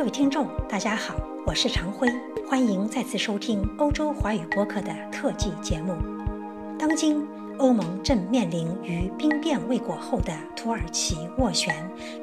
[0.00, 1.14] 各位听众，大家好，
[1.44, 2.08] 我是常辉，
[2.48, 5.94] 欢迎再次收听欧洲华语播客的特辑节目。
[6.78, 7.22] 当今
[7.58, 11.74] 欧盟正面临于兵变未果后的土耳其斡旋，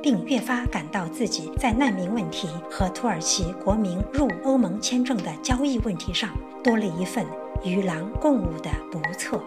[0.01, 6.31] 并越发感到自己在难民问题和土耳其国民入欧盟签证的交易问题上
[6.63, 7.27] 多了一份
[7.63, 9.39] 与狼共舞的不测。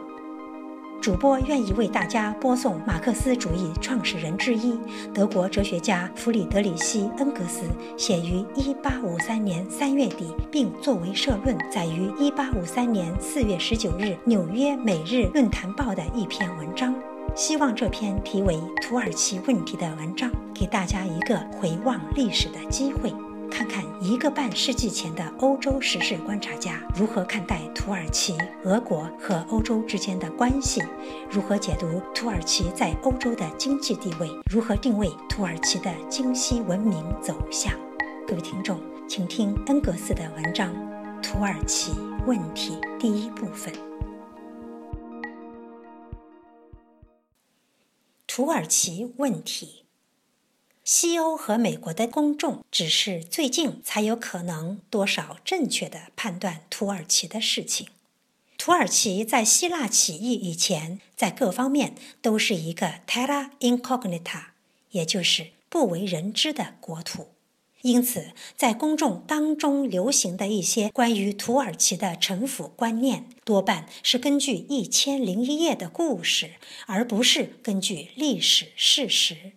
[1.01, 4.79] 主播愿意为大家播送马克思主义创始人之一、
[5.15, 7.63] 德国哲学家弗里德里希·恩格斯
[7.97, 16.95] 写于1853年3月底，并作为社论载于1853年4月19日《纽约每日论坛报》的一篇文章。
[17.35, 23.11] 希望这篇题为《土耳其问题》的文章，给大家一个回望历史的机会。
[23.51, 30.81] 看看一个半世纪前的欧洲时事观察家如何看待土耳其、俄国和欧洲之间的关系，
[31.31, 37.73] 如何解读土耳其在欧洲的经济地位，如何定位土耳其的今西文明走向。
[38.27, 40.73] 各位听众，请听恩格斯的文章
[41.23, 41.93] 《土耳其
[42.27, 43.75] 问题》第一部分：
[48.27, 49.85] 土耳其问题。
[50.83, 57.89] 西欧和美国的公众只是最近才有可能多少正确的判断土耳其的事情。
[58.57, 64.47] 土耳其在希腊起义以前，在各方面都是一个 terra incognita，
[64.91, 67.29] 也就是不为人知的国土。
[67.83, 76.51] 因此，在公众当中流行的一些关于土耳其的臣服观念，多半是根据《一千零一夜》的故事，
[76.87, 79.53] 而不是根据历史事实。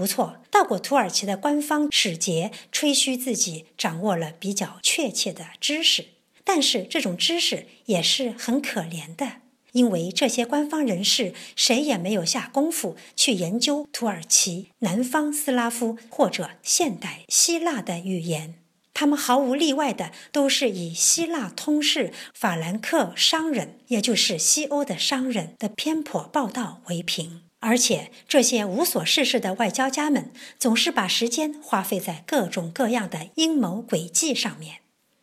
[0.00, 6.06] 不错，到过土耳其的官方使节吹嘘自己掌握了比较确切的知识，
[6.42, 18.54] 但是这种知识也是很可怜的，因为这些官方人士谁也没有下功夫去研究土耳其南方斯拉夫或者现代希腊的语言，
[18.94, 27.42] 他们毫无例外的都是以希腊通事法兰克商人，也就是西欧的商人的偏颇报道为凭。
[27.60, 34.78] 而且，这些无所事事的外交家们总是把时间花费在各种各样的阴谋诡计上面。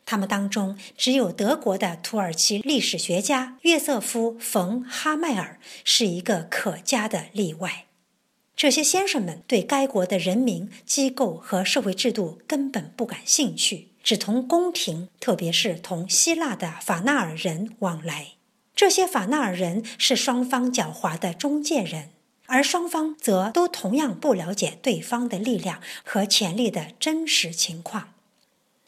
[0.06, 7.86] 他们当中，只有德国的土耳其历史学家约瑟夫·冯·哈迈尔是一个可嘉的例外。
[8.56, 18.28] 这些先生们对该国的人民、机构和社会制度根本不感兴趣，只同宫廷，特别是同希腊的法纳尔人往来。
[18.74, 22.10] 这些法纳尔人是双方狡猾的中介人。
[22.48, 28.14] 而双方则都同样不了解对方的力量和潜力的真实情况。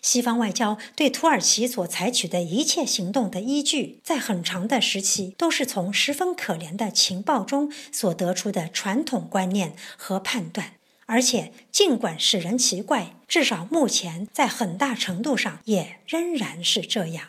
[0.03, 10.73] 西方外交对土耳其所采取的一切行动的依据，在很长的时期都是从十分可怜的情报中所得出的传统观念和判断。
[11.05, 17.29] 而且，尽管使人奇怪，至少目前在很大程度上也仍然是这样。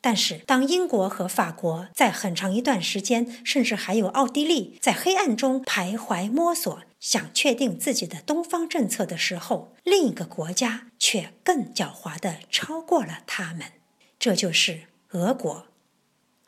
[0.00, 13.72] 但是，当英国和法国在很长一段时间，甚至还有奥地利在黑暗中徘徊摸索，想确定自己的东方政策的时候，另一个国家却更狡猾地超过了他们。
[14.20, 15.66] 这就是俄国。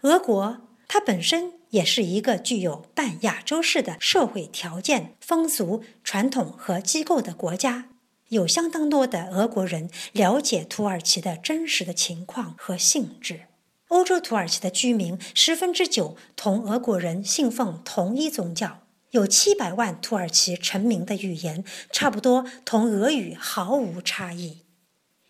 [0.03, 7.90] 俄国它本身也是一个具有半亚洲式的社会条件、风俗、传统和机构的国家，
[8.31, 13.43] 有相当多的俄国人了解土耳其的真实的情况和性质。
[13.89, 24.63] 欧洲土耳其的居民十分之九同俄国人信奉同一宗教，有七百万土耳其臣民的语言差不多同俄语毫无差异，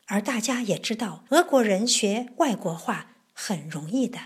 [0.08, 4.18] 而大家也知道，俄国人学外国话很容易的，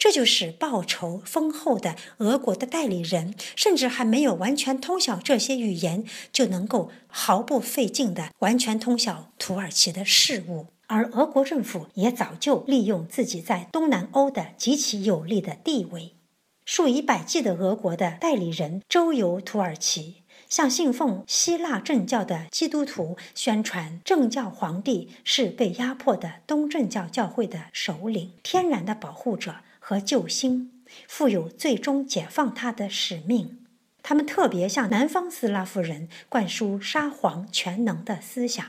[0.00, 10.68] 这就是报酬丰厚的俄国的代理人，甚至还没有完全通晓这些语言，就能够毫不费劲的完全通晓土耳其的事务。
[10.86, 16.14] 而俄国政府也早就利用自己在东南欧的极其有利的地位，
[16.64, 29.56] 数以百计的俄国的代理人周游土耳其，向信奉希腊正教的基督徒宣传正教皇帝是被压迫的东正教教会的首领、天然的保护者
[29.90, 30.70] 和救星，
[31.08, 33.66] 负有最终解放他的使命。
[34.04, 38.64] 他们特别向南方斯拉夫人灌输沙皇全能的思想。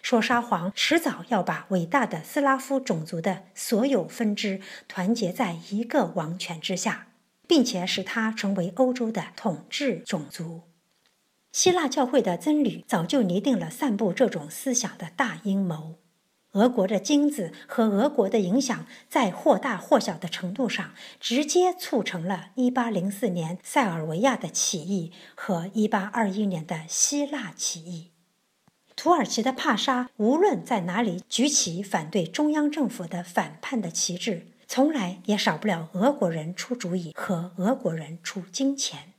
[0.00, 7.08] 说沙皇迟早要把伟大的斯拉夫种族的所有分支团结在一个王权之下，
[7.46, 10.62] 并且使他成为欧洲的统治种族。
[11.52, 16.01] 希腊教会的僧侣早就拟定了散布这种思想的大阴谋。
[16.52, 28.10] 俄国的金子和俄国的影响，在或大或小的程度上，直接促成了1804年塞尔维亚的起义和1821年的希腊起义。
[28.94, 39.14] 土耳其的帕沙无论在哪里举起反对中央政府的反叛的旗帜，从来也少不了俄国人出主意和俄国人出金钱。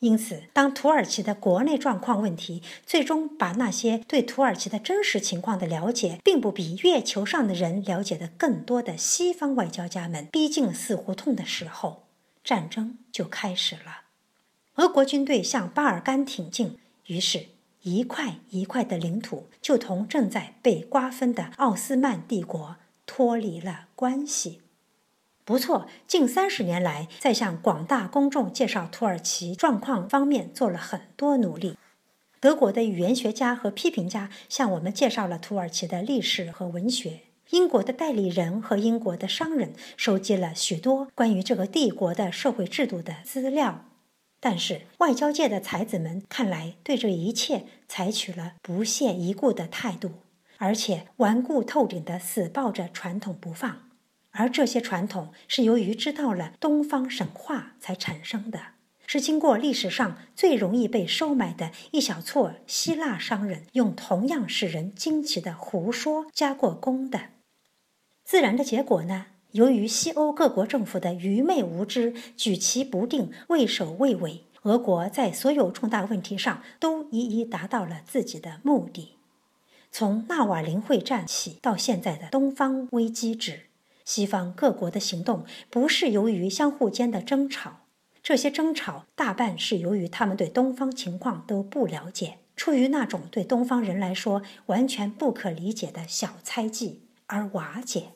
[0.00, 12.04] 因此，当土耳其的国内状况问题最终把那些对土耳其的真实情况的了解，并不比月球上的人了解的更多的西方外交家们逼近死胡同的时候，
[12.44, 14.02] 战争就开始了。
[14.74, 17.46] 俄国军队向巴尔干挺进，于是，
[17.82, 22.76] 一块一块的领土就同正在被瓜分的奥斯曼帝国
[23.06, 24.60] 脱离了关系。
[25.46, 31.78] 不错，近三十年来，在向广大公众介绍土耳其状况方面做了很多努力。
[32.40, 37.20] 德国的语言学家和批评家向我们介绍了土耳其的历史和文学。
[37.50, 43.84] 英国的代理人和英国的商人收集了许多关于这个帝国的社会制度的资料。
[44.40, 50.10] 但是，外交界的才子们看来对这一切采取了不屑一顾的态度，
[50.58, 53.85] 而且顽固透顶地死抱着传统不放。
[54.36, 58.60] 而这些传统是由于知道了东方神话才产生的，
[59.06, 67.30] 是经过历史上最容易被收买的一小撮希腊商人用同样使人惊奇的胡说加过工的。
[68.24, 69.26] 自然的结果呢？
[69.52, 79.12] 由于西欧各国政府的愚昧无知、举棋不定、畏首畏尾，俄国在所有重大问题上都一一达到了自己的目的。
[79.90, 83.65] 从纳瓦林会战起到现在的东方危机止，
[84.06, 87.80] 西方各国的行动不是由于相互间的争吵，
[88.22, 98.12] 这些争吵大半是由于他们对东方情况都不了解，出于那种对东方人来说完全不可理解的小猜忌而瓦解。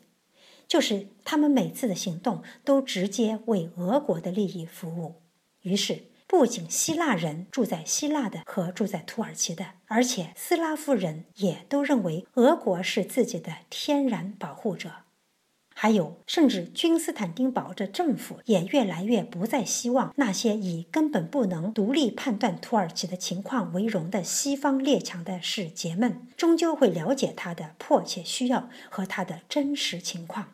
[0.69, 5.17] 就是他们每次的行动都直接为俄国的利益服务，
[5.63, 14.93] 于是不仅希腊人住在希腊的和住在土耳其的，而且斯拉夫人也都认为俄国是自己的天然保护者，
[15.83, 30.49] 还有甚至君斯坦丁堡的政府也越来越不再希望那些以根本不能独立判断土耳其的情况为荣的西方列强的使节们，终究会了解他的迫切需要和他的真实情况。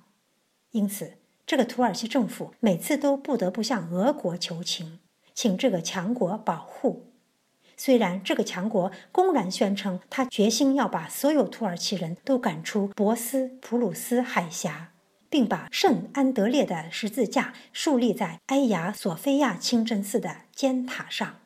[0.71, 1.15] 因此，
[1.45, 5.01] 这个土耳其政府每次都不得不向俄国求情，
[5.35, 7.11] 请这个强国保护。
[7.77, 14.93] 虽然这个强国公然宣称他决心要把所有土耳其人都赶出博斯普鲁斯海峡，
[15.29, 21.41] 并把圣安德烈的十字架树立在埃亚索菲亚清真寺的尖塔上，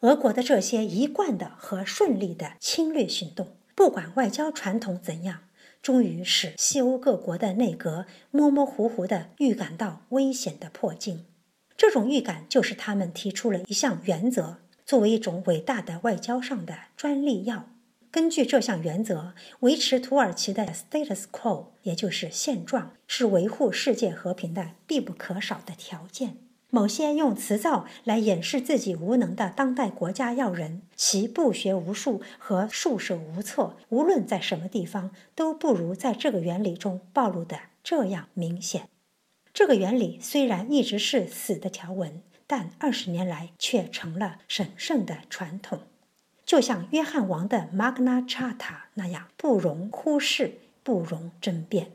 [0.00, 5.40] 俄国的这些一贯的和顺利的侵略行动，不管外交传统怎样。
[5.80, 11.24] 终于使西欧各国的内阁模模糊糊地预感到危险的迫近。
[11.76, 17.68] 这种预感就是他们提出了一项原则，作为一种伟大的外交上的专利药。
[18.18, 26.36] 根据这项原则，维持土耳其的 status quo，也就是现状，是维护世界和平的必不可少的条件。
[26.70, 38.88] 某些用辞藻来掩饰自己无能的当代国家要人，其不学无术和束手无策，无论在什么地方，都不如在这个原理中暴露的这样明显。
[39.54, 45.82] 这个原理虽然一直是死的条文，但二十年来却成了神圣的传统，
[46.48, 51.92] 就像约翰王的 Magna Charta 那样，不容忽视，不容争辩。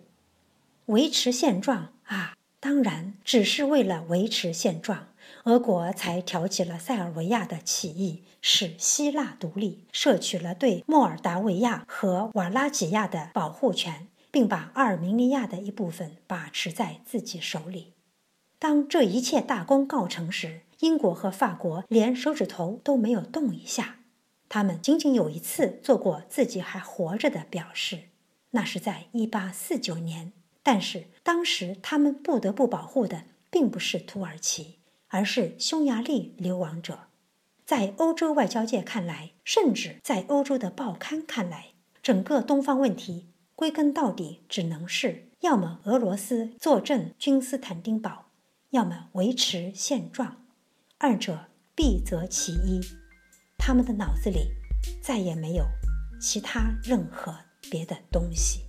[0.86, 2.38] 维持现状啊！
[2.60, 5.08] 当然，只是为了维持现状，
[5.46, 17.94] 俄国才挑起了塞尔维亚的起义，使希腊独立，摄取了对莫尔达维亚和瓦拉几亚的保护权，并把阿尔明尼亚的一部分把持在自己手里。
[18.60, 23.96] 当这一切大功告成时，英国和法国连手指头都没有动一下。
[24.54, 28.02] 他们仅仅有一次做过自己还活着的表示，
[28.52, 30.32] 那是在1849年。
[30.62, 37.08] 但是当时他们不得不保护的并不是土耳其，而是匈牙利流亡者。
[37.66, 41.70] 在欧洲外交界看来，甚至在欧洲的报刊看来，
[42.04, 48.26] 整个东方问题归根到底只能是：要么俄罗斯坐镇君斯坦丁堡，
[48.70, 50.46] 要么维持现状，
[51.00, 53.03] 二者必择其一。
[53.58, 54.52] 他们的脑子里
[55.02, 55.66] 再也没有
[56.20, 57.36] 其他任何
[57.70, 58.62] 别的东西。